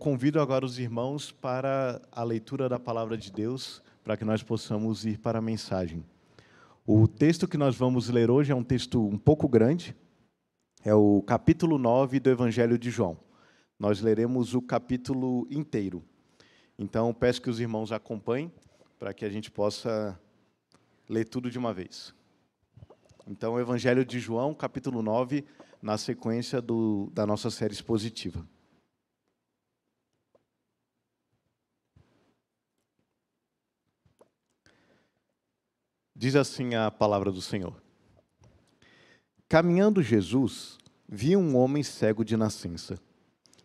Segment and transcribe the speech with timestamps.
[0.00, 5.06] Convido agora os irmãos para a leitura da palavra de Deus, para que nós possamos
[5.06, 6.04] ir para a mensagem.
[6.84, 9.94] O texto que nós vamos ler hoje é um texto um pouco grande,
[10.84, 13.16] é o capítulo 9 do Evangelho de João.
[13.78, 16.02] Nós leremos o capítulo inteiro.
[16.76, 18.52] Então, peço que os irmãos acompanhem,
[18.98, 20.18] para que a gente possa
[21.08, 22.12] ler tudo de uma vez.
[23.24, 25.44] Então, o Evangelho de João, capítulo 9,
[25.80, 28.44] na sequência do, da nossa série expositiva.
[36.18, 37.74] Diz assim a palavra do Senhor.
[39.46, 42.98] Caminhando Jesus, viu um homem cego de nascença.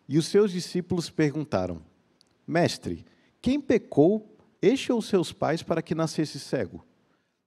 [0.06, 1.80] E os seus discípulos perguntaram:
[2.46, 3.06] Mestre,
[3.40, 6.84] quem pecou, este ou seus pais, para que nascesse cego?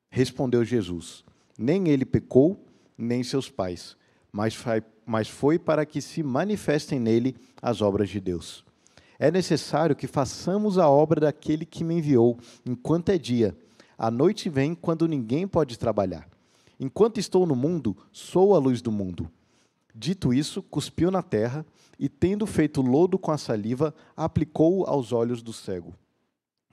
[0.10, 1.24] Respondeu Jesus:
[1.56, 2.66] Nem ele pecou,
[2.98, 3.96] nem seus pais,
[4.32, 8.66] mas foi para que se manifestem nele as obras de Deus.
[9.20, 13.56] É necessário que façamos a obra daquele que me enviou, enquanto é dia
[13.98, 16.28] a noite vem quando ninguém pode trabalhar.
[16.80, 19.32] Enquanto estou no mundo, sou a luz do mundo.
[19.94, 21.66] Dito isso, cuspiu na terra
[21.98, 25.94] e, tendo feito lodo com a saliva, aplicou-o aos olhos do cego,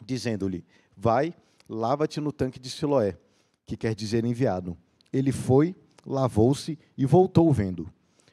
[0.04, 0.64] dizendo-lhe:
[0.96, 1.32] Vai,
[1.68, 3.16] lava-te no tanque de Siloé,
[3.64, 4.76] que quer dizer enviado.
[5.12, 7.88] Ele foi, lavou-se e voltou vendo.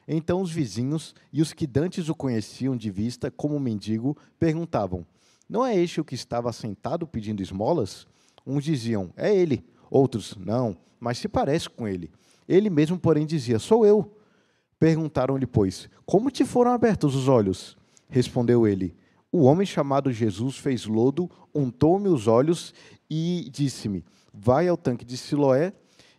[0.08, 5.06] Então os vizinhos e os que dantes o conheciam de vista como mendigo perguntavam:
[5.48, 8.08] Não é este o que estava sentado pedindo esmolas?
[8.50, 9.64] Uns diziam, é ele.
[9.90, 12.10] Outros, não, mas se parece com ele.
[12.48, 14.16] Ele mesmo, porém, dizia, sou eu.
[14.78, 17.76] Perguntaram-lhe, pois, como te foram abertos os olhos?
[18.08, 18.96] Respondeu ele,
[19.30, 22.74] o homem chamado Jesus fez lodo, untou-me os olhos
[23.08, 25.72] e disse-me, vai ao tanque de Siloé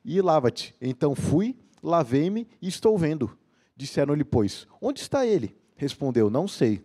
[0.05, 0.73] e lava-te.
[0.79, 3.38] Então fui, lavei-me e estou vendo.
[3.75, 5.53] Disseram-lhe, pois, onde está ele?
[5.75, 6.81] Respondeu, não sei.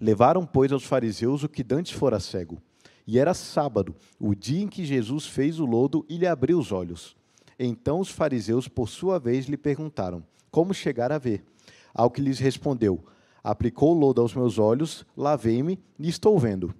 [0.00, 2.62] Levaram, pois, aos fariseus o que dantes fora cego.
[3.06, 6.72] E era sábado, o dia em que Jesus fez o lodo e lhe abriu os
[6.72, 7.16] olhos.
[7.58, 11.44] Então os fariseus, por sua vez, lhe perguntaram: Como chegar a ver?
[11.94, 13.04] Ao que lhes respondeu:
[13.42, 16.74] Aplicou o lodo aos meus olhos, lavei-me e estou vendo.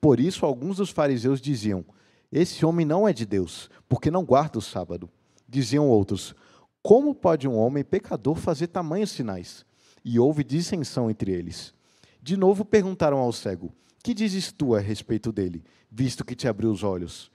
[0.00, 1.84] Por isso, alguns dos fariseus diziam:
[2.30, 5.08] Esse homem não é de Deus, porque não guarda o sábado.
[5.48, 6.34] Diziam outros:
[6.82, 9.64] Como pode um homem pecador fazer tamanhos sinais?
[10.04, 11.74] E houve dissensão entre eles.
[12.22, 16.70] De novo perguntaram ao cego: que dizes tu a respeito dele, visto que te abriu
[16.70, 17.30] os olhos?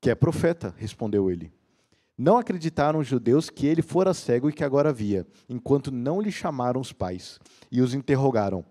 [0.00, 1.52] Que é profeta, respondeu ele.
[2.16, 6.30] Não acreditaram os judeus que ele fora cego e que agora via, enquanto não lhe
[6.30, 7.40] chamaram os pais,
[7.72, 8.64] e os interrogaram: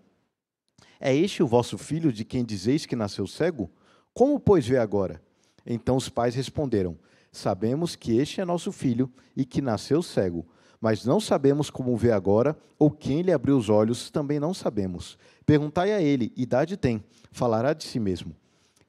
[0.99, 3.69] É este o vosso filho de quem dizeis que nasceu cego?
[4.13, 5.22] Como, pois, vê agora?
[5.66, 6.97] Então os pais responderam:
[7.31, 10.45] Sabemos que este é nosso filho e que nasceu cego,
[10.83, 15.17] mas não sabemos como vê agora, ou quem lhe abriu os olhos, também não sabemos.
[15.45, 17.01] Perguntai a ele: idade tem?
[17.31, 18.35] falará de si mesmo.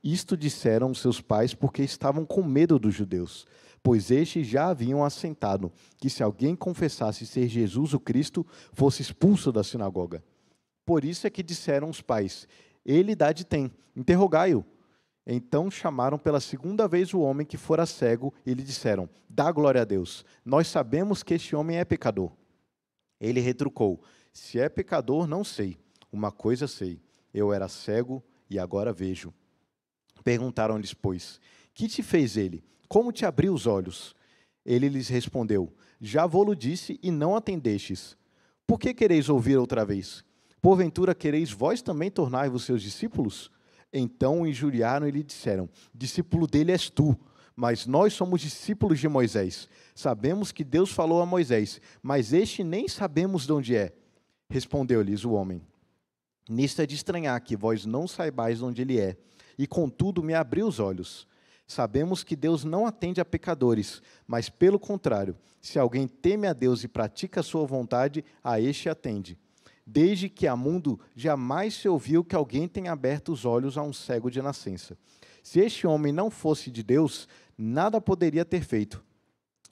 [0.02, 3.46] Isto disseram seus pais porque estavam com medo dos judeus,
[3.80, 9.52] pois estes já haviam assentado que se alguém confessasse ser Jesus o Cristo, fosse expulso
[9.52, 10.20] da sinagoga.
[10.84, 12.48] Por isso é que disseram os pais:
[12.84, 14.64] Ele idade tem, interrogai-o.
[15.26, 19.82] Então chamaram pela segunda vez o homem que fora cego e lhe disseram: Dá glória
[19.82, 22.32] a Deus, nós sabemos que este homem é pecador.
[23.20, 24.02] Ele retrucou:
[24.32, 25.78] Se é pecador, não sei.
[26.12, 27.00] Uma coisa sei:
[27.34, 29.34] eu era cego e agora vejo.
[30.22, 31.40] Perguntaram-lhes, pois,
[31.74, 32.62] que te fez ele?
[32.88, 34.14] Como te abriu os olhos?
[34.64, 38.16] Ele lhes respondeu: Já vou-lo disse e não atendestes.
[38.64, 40.24] Por que quereis ouvir outra vez?
[40.62, 43.50] Porventura quereis vós também tornar-vos seus discípulos?
[43.96, 47.16] Então o injuriaram e lhe disseram: Discípulo dele és tu,
[47.54, 49.68] mas nós somos discípulos de Moisés.
[49.94, 53.92] Sabemos que Deus falou a Moisés, mas este nem sabemos de onde é.
[54.50, 55.62] Respondeu-lhes o homem:
[56.48, 59.16] Nisto é de estranhar que vós não saibais onde ele é,
[59.56, 61.28] e contudo me abriu os olhos.
[61.66, 66.84] Sabemos que Deus não atende a pecadores, mas pelo contrário, se alguém teme a Deus
[66.84, 69.38] e pratica a sua vontade, a este atende.
[69.86, 73.92] Desde que há mundo, jamais se ouviu que alguém tenha aberto os olhos a um
[73.92, 74.96] cego de nascença.
[75.42, 79.04] Se este homem não fosse de Deus, nada poderia ter feito.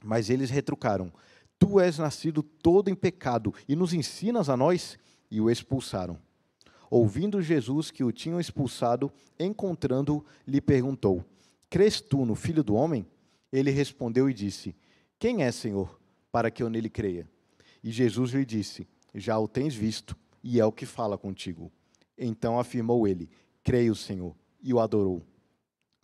[0.05, 1.11] Mas eles retrucaram:
[1.59, 4.99] Tu és nascido todo em pecado e nos ensinas a nós?
[5.31, 6.19] E o expulsaram.
[6.91, 11.25] Ouvindo Jesus que o tinham expulsado, encontrando-o, lhe perguntou:
[11.71, 13.07] Crês tu no Filho do Homem?
[13.51, 14.77] Ele respondeu e disse:
[15.19, 15.99] Quem é, Senhor,
[16.31, 17.27] para que eu nele creia?
[17.83, 21.71] E Jesus lhe disse: Já o tens visto, e é o que fala contigo.
[22.17, 23.29] Então afirmou ele:
[23.63, 25.23] Creio, Senhor, e o adorou.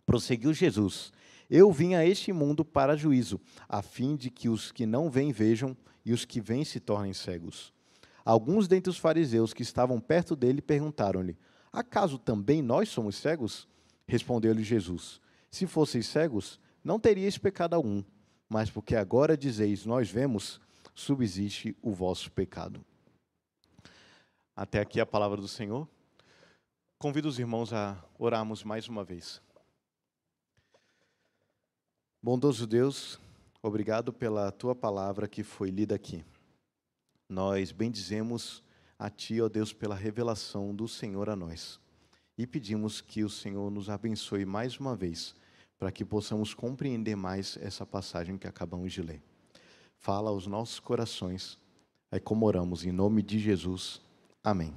[0.05, 1.11] Prosseguiu Jesus:
[1.49, 5.31] Eu vim a este mundo para juízo, a fim de que os que não vêm
[5.31, 5.75] vejam
[6.05, 7.73] e os que vêm se tornem cegos.
[8.25, 11.37] alguns dentre os fariseus que estavam perto dele perguntaram-lhe:
[11.71, 13.67] Acaso também nós somos cegos?
[14.07, 15.21] Respondeu-lhe Jesus:
[15.51, 18.03] Se fosseis cegos, não teríeis pecado algum,
[18.47, 20.59] mas porque agora dizeis nós vemos,
[20.95, 22.83] subsiste o vosso pecado.
[24.59, 25.87] Até aqui a palavra do Senhor.
[26.97, 29.41] Convido os irmãos a orarmos mais uma vez.
[32.21, 33.17] Bondoso Deus,
[33.63, 36.25] obrigado pela tua palavra que foi lida aqui.
[37.29, 38.61] Nós bendizemos
[38.99, 41.79] a ti, ó Deus, pela revelação do Senhor a nós.
[42.37, 45.33] E pedimos que o Senhor nos abençoe mais uma vez,
[45.77, 49.23] para que possamos compreender mais essa passagem que acabamos de ler.
[49.95, 51.57] Fala aos nossos corações.
[52.11, 54.01] É como oramos em nome de Jesus.
[54.43, 54.73] Amém.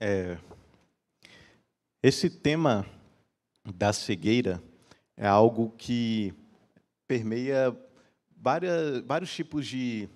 [0.00, 0.36] É,
[2.02, 2.84] esse tema
[3.64, 4.60] da cegueira
[5.16, 6.34] é algo que
[7.06, 7.76] permeia
[8.36, 10.08] várias, vários tipos de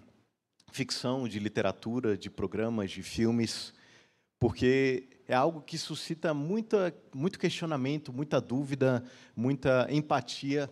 [0.72, 3.72] ficção, de literatura, de programas, de filmes,
[4.40, 10.70] porque é algo que suscita muita, muito questionamento, muita dúvida, muita empatia,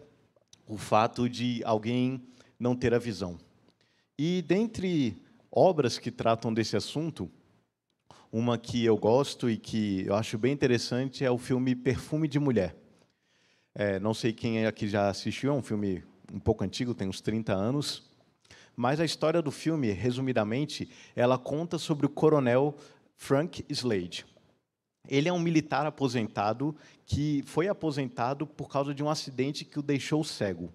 [0.66, 2.22] o fato de alguém
[2.58, 3.38] não ter a visão.
[4.18, 5.16] E dentre
[5.50, 7.30] obras que tratam desse assunto,
[8.30, 12.38] uma que eu gosto e que eu acho bem interessante é o filme Perfume de
[12.38, 12.76] Mulher.
[13.74, 17.20] É, não sei quem aqui já assistiu, é um filme um pouco antigo, tem uns
[17.20, 18.02] 30 anos.
[18.76, 22.76] Mas a história do filme, resumidamente, ela conta sobre o coronel
[23.16, 24.26] Frank Slade.
[25.08, 26.74] Ele é um militar aposentado
[27.04, 30.72] que foi aposentado por causa de um acidente que o deixou cego.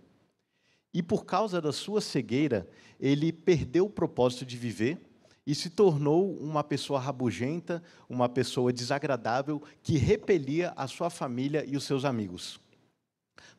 [0.93, 2.67] E por causa da sua cegueira,
[2.99, 4.97] ele perdeu o propósito de viver
[5.45, 11.75] e se tornou uma pessoa rabugenta, uma pessoa desagradável que repelia a sua família e
[11.75, 12.59] os seus amigos.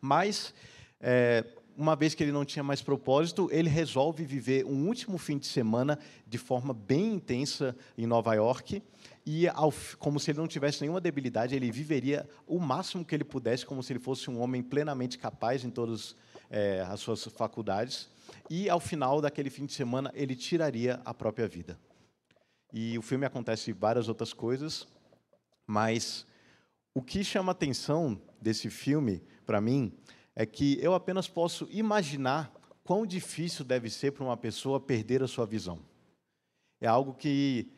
[0.01, 0.55] Mas,
[1.01, 1.45] é,
[1.77, 5.47] uma vez que ele não tinha mais propósito, ele resolve viver um último fim de
[5.47, 8.83] semana de forma bem intensa em Nova York
[9.25, 13.25] e ao, como se ele não tivesse nenhuma debilidade, ele viveria o máximo que ele
[13.25, 16.17] pudesse, como se ele fosse um homem plenamente capaz em todas
[16.51, 18.09] é, as suas faculdades.
[18.49, 21.79] E ao final daquele fim de semana, ele tiraria a própria vida.
[22.73, 24.87] E o filme acontece várias outras coisas,
[25.67, 26.27] mas
[26.95, 29.93] o que chama atenção desse filme, para mim,
[30.35, 32.53] é que eu apenas posso imaginar
[32.85, 35.81] quão difícil deve ser para uma pessoa perder a sua visão.
[36.81, 37.71] É algo que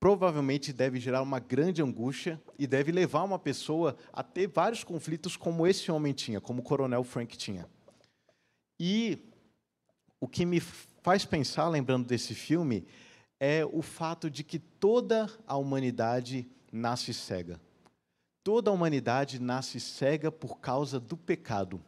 [0.00, 5.36] provavelmente deve gerar uma grande angústia e deve levar uma pessoa a ter vários conflitos
[5.36, 7.68] como esse homem tinha, como o coronel Frank tinha.
[8.78, 9.18] E
[10.18, 10.58] o que me
[11.02, 12.86] faz pensar, lembrando desse filme,
[13.38, 17.60] é o fato de que toda a humanidade nasce cega.
[18.42, 21.80] Toda a humanidade nasce cega por causa do pecado.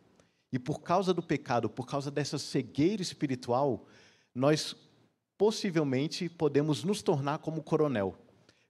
[0.52, 3.86] E por causa do pecado, por causa dessa cegueira espiritual,
[4.34, 4.76] nós
[5.38, 8.14] possivelmente podemos nos tornar como coronel,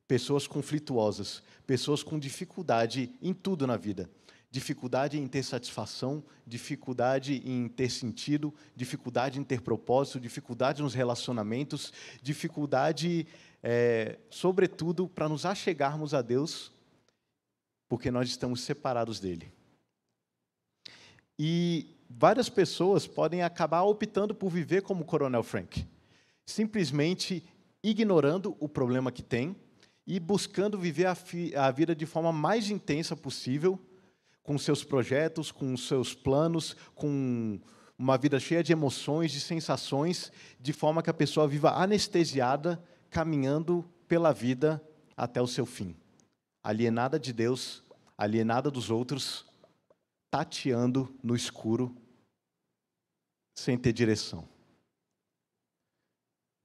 [0.06, 4.08] pessoas conflituosas, pessoas com dificuldade em tudo na vida.
[4.48, 11.92] Dificuldade em ter satisfação, dificuldade em ter sentido, dificuldade em ter propósito, dificuldade nos relacionamentos,
[12.22, 13.26] dificuldade,
[13.62, 16.70] é, sobretudo, para nos achegarmos a Deus,
[17.92, 19.52] porque nós estamos separados dele.
[21.38, 25.86] E várias pessoas podem acabar optando por viver como o Coronel Frank
[26.46, 27.44] simplesmente
[27.84, 29.54] ignorando o problema que tem
[30.06, 31.14] e buscando viver a,
[31.66, 33.78] a vida de forma mais intensa possível,
[34.42, 37.60] com seus projetos, com seus planos, com
[37.98, 43.84] uma vida cheia de emoções, de sensações, de forma que a pessoa viva anestesiada, caminhando
[44.08, 44.82] pela vida
[45.14, 45.94] até o seu fim.
[46.62, 47.82] Alienada de Deus,
[48.16, 49.44] alienada dos outros,
[50.30, 51.94] tateando no escuro,
[53.54, 54.48] sem ter direção.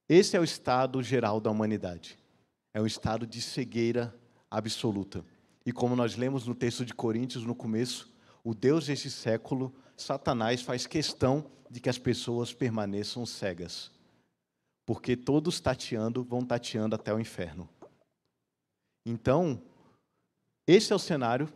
[0.07, 2.17] Esse é o estado geral da humanidade.
[2.73, 4.15] É um estado de cegueira
[4.49, 5.25] absoluta.
[5.65, 8.13] E como nós lemos no texto de Coríntios no começo,
[8.43, 13.91] o Deus desse século, Satanás, faz questão de que as pessoas permaneçam cegas.
[14.85, 17.67] Porque todos tateando vão tateando até o inferno.
[19.05, 19.61] Então,
[20.67, 21.47] esse é o cenário,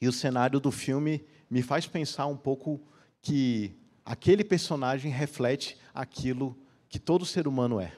[0.00, 2.80] e o cenário do filme me faz pensar um pouco
[3.22, 7.92] que aquele personagem reflete aquilo que todo ser humano é.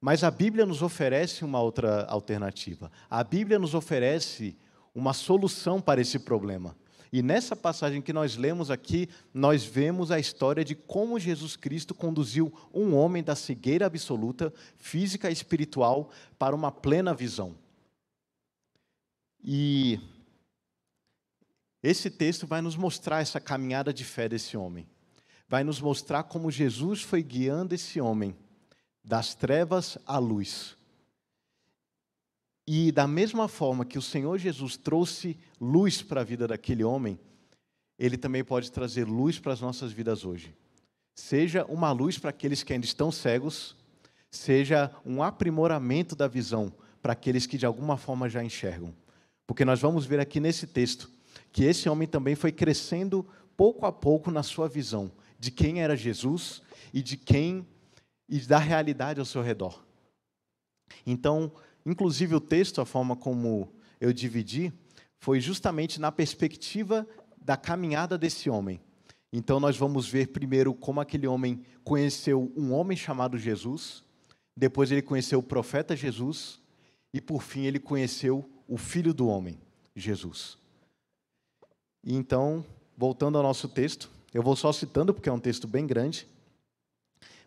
[0.00, 2.90] Mas a Bíblia nos oferece uma outra alternativa.
[3.08, 4.56] A Bíblia nos oferece
[4.94, 6.76] uma solução para esse problema.
[7.12, 11.94] E nessa passagem que nós lemos aqui, nós vemos a história de como Jesus Cristo
[11.94, 17.54] conduziu um homem da cegueira absoluta, física e espiritual, para uma plena visão.
[19.42, 19.98] E
[21.82, 24.86] esse texto vai nos mostrar essa caminhada de fé desse homem.
[25.48, 28.36] Vai nos mostrar como Jesus foi guiando esse homem
[29.04, 30.76] das trevas à luz.
[32.66, 37.18] E da mesma forma que o Senhor Jesus trouxe luz para a vida daquele homem,
[37.98, 40.54] ele também pode trazer luz para as nossas vidas hoje.
[41.14, 43.76] Seja uma luz para aqueles que ainda estão cegos,
[44.30, 46.72] seja um aprimoramento da visão
[47.02, 48.94] para aqueles que de alguma forma já enxergam.
[49.52, 51.10] Porque nós vamos ver aqui nesse texto
[51.52, 55.94] que esse homem também foi crescendo pouco a pouco na sua visão de quem era
[55.94, 57.66] Jesus e de quem
[58.26, 59.84] e da realidade ao seu redor.
[61.06, 61.52] Então,
[61.84, 64.72] inclusive o texto, a forma como eu dividi,
[65.20, 67.06] foi justamente na perspectiva
[67.36, 68.80] da caminhada desse homem.
[69.30, 74.02] Então, nós vamos ver primeiro como aquele homem conheceu um homem chamado Jesus,
[74.56, 76.58] depois ele conheceu o profeta Jesus,
[77.12, 79.58] e por fim ele conheceu o filho do homem,
[79.94, 80.58] Jesus.
[82.04, 82.64] E então,
[82.96, 86.26] voltando ao nosso texto, eu vou só citando porque é um texto bem grande,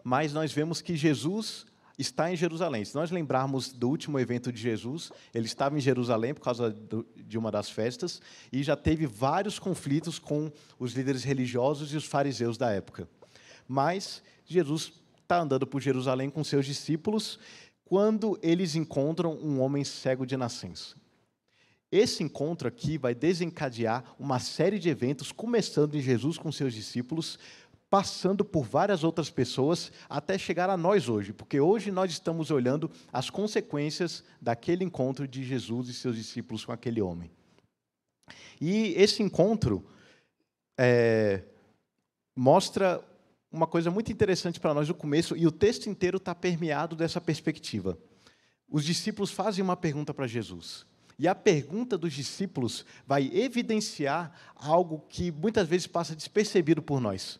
[0.03, 1.65] mas nós vemos que Jesus
[1.97, 2.85] está em Jerusalém.
[2.85, 6.75] Se nós lembrarmos do último evento de Jesus, ele estava em Jerusalém por causa
[7.15, 12.05] de uma das festas e já teve vários conflitos com os líderes religiosos e os
[12.05, 13.09] fariseus da época.
[13.67, 17.39] Mas Jesus está andando por Jerusalém com seus discípulos
[17.83, 20.95] quando eles encontram um homem cego de nascença.
[21.95, 27.39] Esse encontro aqui vai desencadear uma série de eventos, começando em Jesus com seus discípulos,
[27.89, 32.91] passando por várias outras pessoas, até chegar a nós hoje, porque hoje nós estamos olhando
[33.13, 37.31] as consequências daquele encontro de Jesus e seus discípulos com aquele homem.
[38.59, 39.87] E esse encontro
[40.77, 41.43] é,
[42.35, 43.01] mostra
[43.49, 47.21] uma coisa muito interessante para nós no começo, e o texto inteiro está permeado dessa
[47.21, 47.97] perspectiva.
[48.67, 50.85] Os discípulos fazem uma pergunta para Jesus.
[51.17, 57.39] E a pergunta dos discípulos vai evidenciar algo que muitas vezes passa despercebido por nós.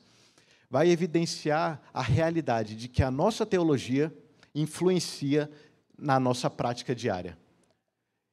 [0.70, 4.14] Vai evidenciar a realidade de que a nossa teologia
[4.54, 5.52] influencia
[5.98, 7.38] na nossa prática diária.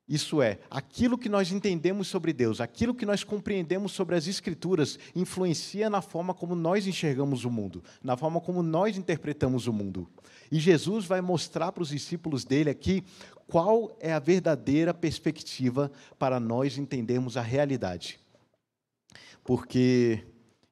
[0.08, 4.98] Isso é, aquilo que nós entendemos sobre Deus, aquilo que nós compreendemos sobre as Escrituras,
[5.14, 10.08] influencia na forma como nós enxergamos o mundo, na forma como nós interpretamos o mundo.
[10.50, 13.04] E Jesus vai mostrar para os discípulos dele aqui
[13.46, 18.18] qual é a verdadeira perspectiva para nós entendermos a realidade.
[19.44, 20.24] Porque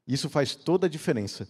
[0.06, 1.48] isso faz toda a diferença.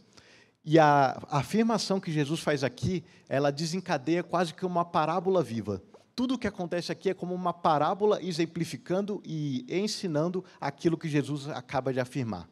[0.63, 5.83] E a afirmação que Jesus faz aqui, ela desencadeia quase que uma parábola viva
[6.21, 11.49] tudo o que acontece aqui é como uma parábola exemplificando e ensinando aquilo que Jesus
[11.49, 12.47] acaba de afirmar.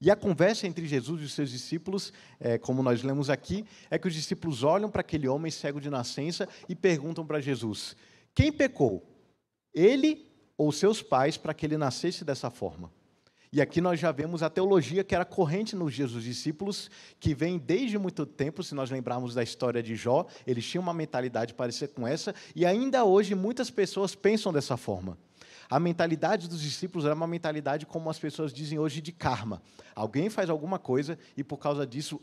[0.00, 3.98] E a conversa entre Jesus e os seus discípulos, é, como nós lemos aqui, é
[3.98, 7.94] que os discípulos olham para aquele homem cego de nascença e perguntam para Jesus:
[8.34, 9.06] quem pecou?
[9.74, 10.26] Ele
[10.56, 12.90] ou seus pais para que ele nascesse dessa forma?
[13.54, 16.90] E aqui nós já vemos a teologia que era corrente nos dias dos discípulos,
[17.20, 20.94] que vem desde muito tempo, se nós lembrarmos da história de Jó, eles tinham uma
[20.94, 25.18] mentalidade parecida com essa, e ainda hoje muitas pessoas pensam dessa forma.
[25.68, 29.60] A mentalidade dos discípulos era uma mentalidade como as pessoas dizem hoje de karma.
[29.94, 32.22] Alguém faz alguma coisa e por causa disso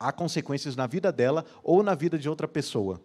[0.00, 3.02] há consequências na vida dela ou na vida de outra pessoa.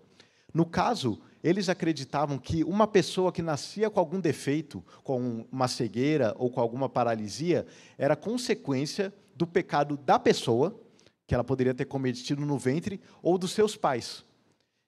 [0.53, 6.35] No caso, eles acreditavam que uma pessoa que nascia com algum defeito, com uma cegueira
[6.37, 7.65] ou com alguma paralisia,
[7.97, 10.77] era consequência do pecado da pessoa,
[11.25, 14.25] que ela poderia ter cometido no ventre, ou dos seus pais.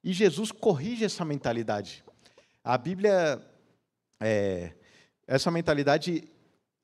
[0.04, 2.04] E Jesus corrige essa mentalidade.
[2.64, 3.42] A Bíblia,
[4.20, 4.74] é,
[5.28, 6.28] essa mentalidade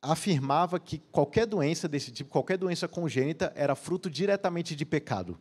[0.02, 5.38] afirmava que qualquer doença desse tipo, qualquer doença congênita, era fruto diretamente de pecado.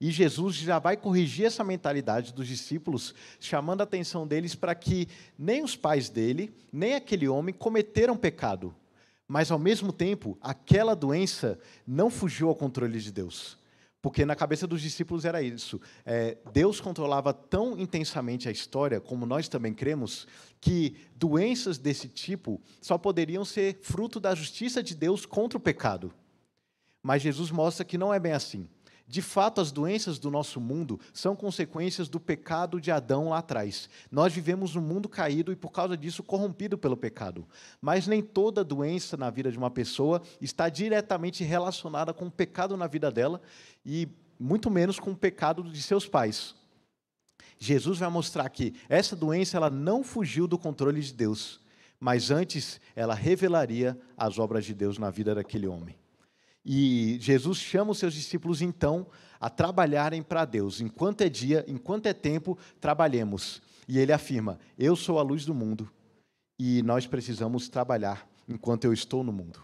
[0.00, 5.08] E Jesus já vai corrigir essa mentalidade dos discípulos, chamando a atenção deles para que
[5.38, 8.74] nem os pais dele, nem aquele homem cometeram pecado.
[9.26, 13.58] Mas, ao mesmo tempo, aquela doença não fugiu ao controle de Deus.
[14.00, 15.80] Porque na cabeça dos discípulos era isso.
[16.04, 20.28] É, Deus controlava tão intensamente a história, como nós também cremos,
[20.60, 26.12] que doenças desse tipo só poderiam ser fruto da justiça de Deus contra o pecado.
[27.02, 28.68] Mas Jesus mostra que não é bem assim.
[29.08, 33.88] De fato, as doenças do nosso mundo são consequências do pecado de Adão lá atrás.
[34.10, 37.46] Nós vivemos num mundo caído e, por causa disso, corrompido pelo pecado.
[37.80, 42.76] Mas nem toda doença na vida de uma pessoa está diretamente relacionada com o pecado
[42.76, 43.40] na vida dela
[43.84, 44.08] e
[44.40, 46.56] muito menos com o pecado de seus pais.
[47.58, 51.60] Jesus vai mostrar que essa doença ela não fugiu do controle de Deus,
[51.98, 55.96] mas antes ela revelaria as obras de Deus na vida daquele homem.
[56.68, 59.06] E Jesus chama os seus discípulos, então,
[59.38, 60.80] a trabalharem para Deus.
[60.80, 63.62] Enquanto é dia, enquanto é tempo, trabalhemos.
[63.86, 65.88] E ele afirma: Eu sou a luz do mundo.
[66.58, 69.60] e nós precisamos trabalhar enquanto eu estou no mundo.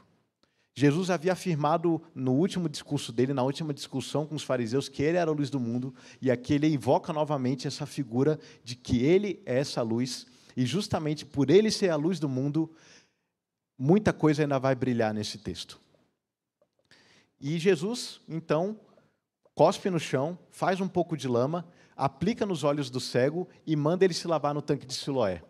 [0.75, 5.19] Jesus havia afirmado no último discurso dele, na última discussão com os fariseus, que ele
[5.19, 9.43] era a luz do mundo, e aqui ele invoca novamente essa figura de que ele
[9.45, 12.71] é essa luz, e justamente por ele ser a luz do mundo,
[13.79, 15.82] muita coisa ainda vai brilhar nesse texto.
[17.43, 18.79] E Jesus, então,
[19.53, 24.05] cospe no chão, faz um pouco de lama, aplica nos olhos do cego e manda
[24.05, 25.43] ele se lavar no tanque de Siloé.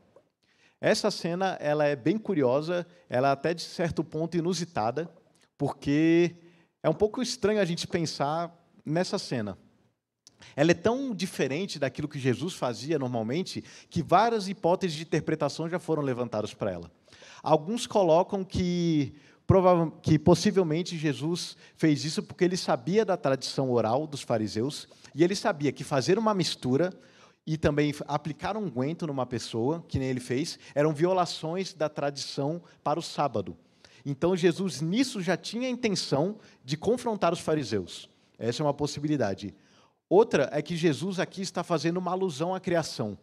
[0.80, 5.06] Essa cena ela é bem curiosa, ela é até de certo ponto inusitada,
[5.58, 6.34] porque
[6.82, 8.50] é um pouco estranho a gente pensar
[8.87, 9.58] nessa cena.
[10.56, 15.78] Ela é tão diferente daquilo que Jesus fazia normalmente que várias hipóteses de interpretação já
[15.78, 16.90] foram levantadas para ela.
[17.42, 19.14] Alguns colocam que,
[20.02, 25.34] que possivelmente Jesus fez isso porque ele sabia da tradição oral dos fariseus e ele
[25.34, 26.92] sabia que fazer uma mistura
[27.46, 32.62] e também aplicar um guento numa pessoa, que nem ele fez, eram violações da tradição
[32.82, 33.56] para o sábado.
[34.06, 38.08] Então Jesus nisso já tinha a intenção de confrontar os fariseus.
[38.38, 39.54] Essa é uma possibilidade.
[40.08, 43.18] Outra é que Jesus aqui está fazendo uma alusão à criação.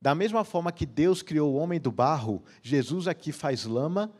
[0.00, 4.12] Da mesma forma que Deus criou o homem do barro, Jesus aqui faz lama,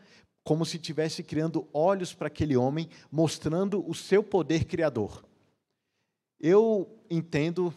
[0.45, 5.25] como se estivesse criando olhos para aquele homem, mostrando o seu poder criador.
[6.41, 7.73] Eu entendo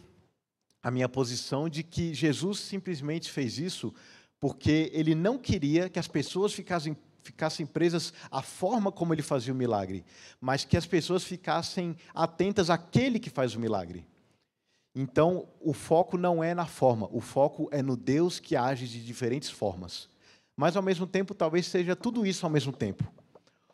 [0.81, 3.93] a minha posição de que Jesus simplesmente fez isso
[4.39, 9.53] porque ele não queria que as pessoas ficassem, ficassem presas à forma como ele fazia
[9.53, 10.05] o milagre,
[10.39, 14.05] mas que as pessoas ficassem atentas àquele que faz o milagre.
[14.93, 19.03] Então, o foco não é na forma, o foco é no Deus que age de
[19.03, 20.07] diferentes formas.
[20.55, 23.03] Mas, ao mesmo tempo, talvez seja tudo isso ao mesmo tempo.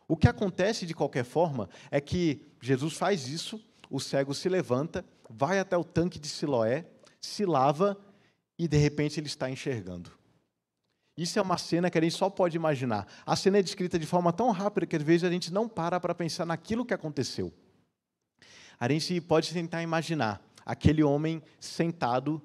[0.08, 5.06] O que acontece, de qualquer forma, é que Jesus faz isso, o cego se levanta,
[5.30, 6.86] vai até o tanque de Siloé,
[7.20, 7.98] se lava
[8.58, 10.12] e de repente ele está enxergando.
[11.18, 13.08] Isso é uma cena que a gente só pode imaginar.
[13.26, 16.00] A cena é descrita de forma tão rápida que às vezes a gente não para
[16.00, 17.54] para pensar naquilo que aconteceu.
[18.80, 22.42] A gente pode tentar imaginar aquele homem sentado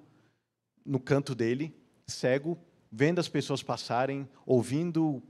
[0.85, 1.75] no canto dele,
[2.07, 2.59] cego,
[2.91, 5.23] vendo as pessoas passarem, ouvindo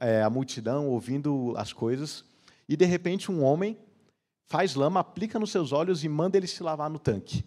[0.00, 2.24] é, a multidão, ouvindo as coisas,
[2.68, 3.76] e de repente um homem
[4.46, 7.44] faz lama, aplica nos seus olhos e manda ele se lavar no tanque.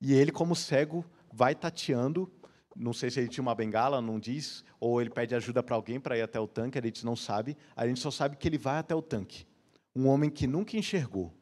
[0.00, 2.30] E ele, como cego, vai tateando.
[2.74, 5.98] Não sei se ele tinha uma bengala, não diz, ou ele pede ajuda para alguém
[5.98, 7.56] para ir até o tanque, a gente não sabe.
[7.74, 9.46] A gente só sabe que ele vai até o tanque.
[9.94, 11.32] Um homem que nunca enxergou.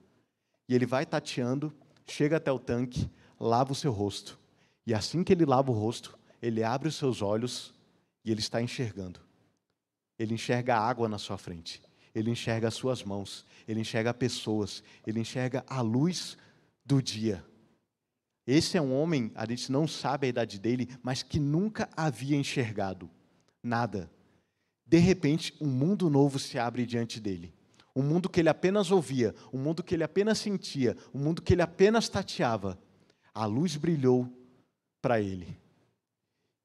[0.69, 1.73] E ele vai tateando,
[2.07, 4.39] chega até o tanque, lava o seu rosto.
[4.87, 7.73] E assim que ele lava o rosto, ele abre os seus olhos
[8.23, 9.19] e ele está enxergando.
[10.19, 11.83] Ele enxerga a água na sua frente.
[12.15, 13.47] Ele enxerga as suas mãos.
[13.67, 14.83] Ele enxerga pessoas.
[15.07, 16.37] Ele enxerga a luz
[16.85, 17.43] do dia.
[18.47, 22.37] Esse é um homem, a gente não sabe a idade dele, mas que nunca havia
[22.37, 23.11] enxergado
[23.63, 24.11] nada.
[24.87, 27.55] De repente, um mundo novo se abre diante dele.
[27.97, 31.55] Um mundo que ele apenas ouvia, um mundo que ele apenas sentia, um mundo que
[31.55, 32.79] ele apenas tateava.
[33.33, 34.31] A luz brilhou
[35.01, 35.64] para ele.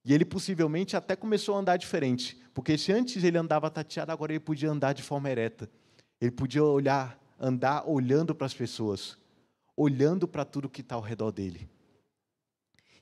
[0.10, 4.34] E ele possivelmente até começou a andar diferente, porque se antes ele andava tateado, agora
[4.34, 5.70] ele podia andar de forma ereta.
[6.20, 9.18] Ele podia olhar, andar olhando para as pessoas
[9.80, 11.70] olhando para tudo que está ao redor dele.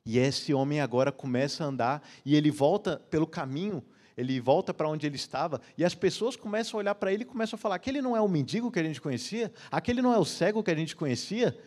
[0.06, 3.84] E esse homem agora começa a andar e ele volta pelo caminho,
[4.16, 7.26] ele volta para onde ele estava, e as pessoas começam a olhar para ele e
[7.26, 10.20] começam a falar: aquele não é o mendigo que a gente conhecia, aquele não é
[10.20, 11.58] o cego que a gente conhecia.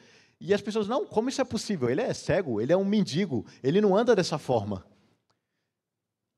[0.41, 1.91] E as pessoas, não, como isso é possível?
[1.91, 4.87] Ele é cego, ele é um mendigo, ele não anda dessa forma.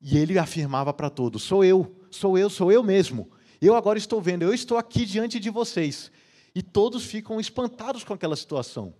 [0.02, 3.30] E ele afirmava para todos: sou eu, sou eu, sou eu mesmo.
[3.60, 6.10] Eu agora estou vendo, eu estou aqui diante de vocês.
[6.52, 8.92] E todos ficam espantados com aquela situação.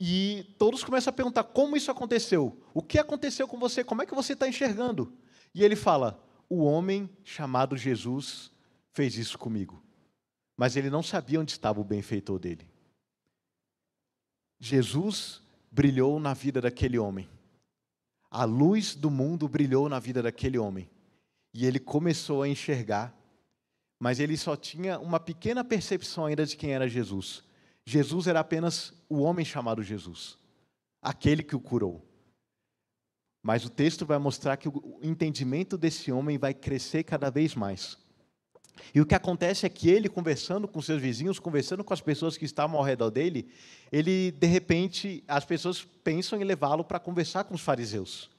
[0.00, 2.60] E todos começam a perguntar como isso aconteceu.
[2.72, 3.84] O que aconteceu com você?
[3.84, 5.12] Como é que você está enxergando?
[5.54, 8.50] E ele fala: O homem chamado Jesus
[8.92, 9.82] fez isso comigo.
[10.56, 12.66] Mas ele não sabia onde estava o benfeitor dele.
[14.58, 17.28] Jesus brilhou na vida daquele homem.
[18.34, 20.90] A luz do mundo brilhou na vida daquele homem.
[21.52, 23.14] E ele começou a enxergar
[24.04, 27.42] mas ele só tinha uma pequena percepção ainda de quem era Jesus.
[27.86, 30.38] Jesus era apenas o homem chamado Jesus,
[31.00, 32.06] aquele que o curou.
[33.42, 37.98] Mas o texto vai mostrar que o entendimento desse homem vai crescer cada vez mais.
[38.94, 42.36] E o que acontece é que ele, conversando com seus vizinhos, conversando com as pessoas
[42.36, 43.48] que estavam ao redor dele,
[43.90, 48.30] ele, de repente, as pessoas pensam em levá-lo para conversar com os fariseus.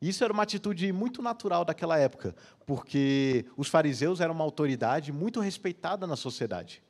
[0.00, 5.40] Isso era uma atitude muito natural daquela época, porque os fariseus eram uma autoridade muito
[5.40, 6.82] respeitada na sociedade.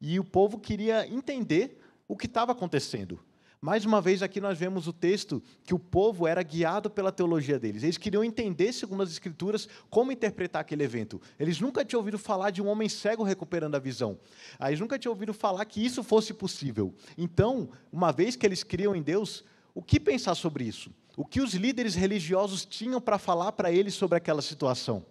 [0.00, 3.18] E o povo queria entender o que estava acontecendo.
[3.64, 7.58] Mais uma vez, aqui nós vemos o texto que o povo era guiado pela teologia
[7.58, 7.82] deles.
[7.82, 11.18] Eles queriam entender, segundo as Escrituras, como interpretar aquele evento.
[11.40, 14.18] Eles nunca tinham ouvido falar de um homem cego recuperando a visão.
[14.60, 16.92] Eles nunca tinham ouvido falar que isso fosse possível.
[17.16, 19.42] Então, uma vez que eles criam em Deus,
[19.74, 20.90] o que pensar sobre isso?
[21.16, 25.06] O que os líderes religiosos tinham para falar para eles sobre aquela situação?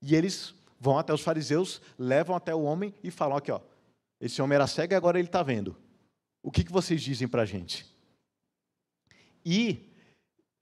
[0.00, 3.58] E eles vão até os fariseus, levam até o homem e falam: aqui, ó,
[4.20, 5.74] esse homem era cego e agora ele está vendo.
[6.46, 7.84] O que, que vocês dizem para a gente?
[9.44, 9.90] E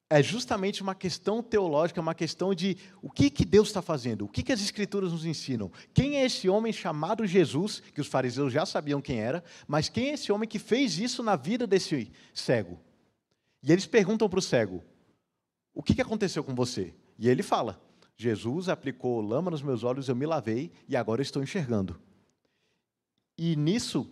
[0.09, 4.29] é justamente uma questão teológica, uma questão de o que, que Deus está fazendo, o
[4.29, 5.70] que, que as Escrituras nos ensinam.
[5.92, 10.09] Quem é esse homem chamado Jesus, que os fariseus já sabiam quem era, mas quem
[10.09, 12.81] é esse homem que fez isso na vida desse cego?
[13.62, 14.83] E eles perguntam para o cego:
[15.75, 16.94] o que, que aconteceu com você?
[17.18, 17.79] E ele fala:
[18.16, 22.01] Jesus aplicou lama nos meus olhos, eu me lavei e agora estou enxergando.
[23.37, 24.11] E nisso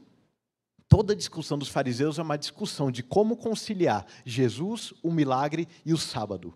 [0.92, 5.94] toda a discussão dos fariseus é uma discussão de como conciliar Jesus, o milagre e
[5.94, 6.52] o sábado.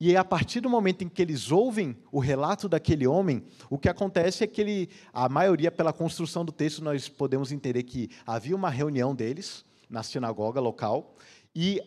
[0.00, 3.86] E a partir do momento em que eles ouvem o relato daquele homem, o que
[3.86, 8.56] acontece é que ele, a maioria, pela construção do texto, nós podemos entender que havia
[8.56, 11.14] uma reunião deles na sinagoga local,
[11.54, 11.82] e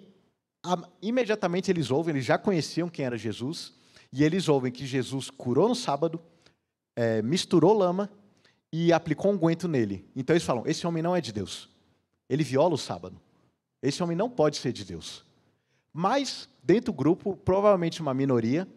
[0.63, 3.73] a, imediatamente eles ouvem, eles já conheciam quem era Jesus,
[4.13, 6.21] e eles ouvem que Jesus curou no sábado,
[6.95, 8.11] é, misturou lama
[8.71, 10.05] e aplicou um guento nele.
[10.15, 11.69] Então eles falam: esse homem não é de Deus.
[12.29, 13.19] Ele viola o sábado.
[13.81, 15.25] Esse homem não pode ser de Deus.
[15.93, 18.67] Mas, dentro do grupo, provavelmente uma minoria,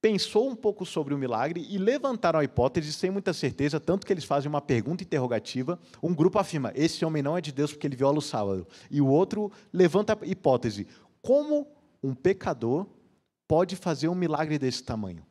[0.00, 4.12] pensou um pouco sobre o milagre e levantaram a hipótese sem muita certeza, tanto que
[4.12, 5.78] eles fazem uma pergunta interrogativa.
[6.02, 8.66] Um grupo afirma: esse homem não é de Deus porque ele viola o sábado.
[8.90, 10.86] E o outro levanta a hipótese:
[11.22, 11.68] como
[12.02, 12.86] um pecador
[13.46, 15.24] pode fazer um milagre desse tamanho?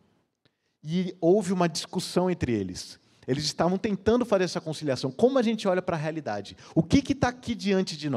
[0.83, 2.99] E houve uma discussão entre eles.
[3.27, 5.11] Eles estavam tentando fazer essa conciliação.
[5.11, 6.57] Como a gente olha para a realidade?
[6.75, 8.11] O que está aqui diante de nós?